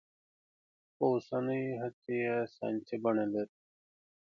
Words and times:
خو 0.95 1.03
اوسنۍ 1.13 1.63
هڅې 1.81 2.15
يې 2.25 2.35
ساينسي 2.55 2.95
بڼه 3.03 3.25
لري. 3.33 3.55